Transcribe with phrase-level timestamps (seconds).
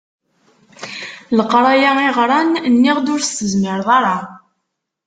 [1.37, 4.17] Leqraya i ɣran, nniɣ-d ur s-tezmireḍ ara.